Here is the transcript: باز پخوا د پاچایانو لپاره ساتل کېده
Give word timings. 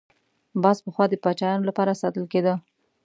باز 0.63 0.77
پخوا 0.85 1.05
د 1.09 1.13
پاچایانو 1.23 1.67
لپاره 1.69 1.99
ساتل 2.01 2.25
کېده 2.31 2.53